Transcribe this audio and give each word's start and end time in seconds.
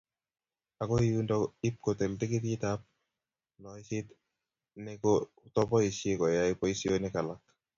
Akoi 0.81 1.05
yundo 1.15 1.35
ip 1.67 1.75
kotil 1.83 2.13
tikititab 2.19 2.79
loiseet 3.61 4.07
ne 4.83 4.91
kotoboisye 5.03 6.11
koyai 6.19 6.53
boisionik 6.59 7.15
alak. 7.19 7.41